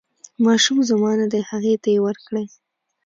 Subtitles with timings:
[0.45, 2.45] ماشوم زما نه دی هغې ته یې ورکړئ.